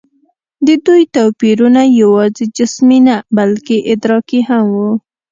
[0.67, 4.91] د دوی توپیرونه یواځې جسمي نه، بلکې ادراکي هم وو.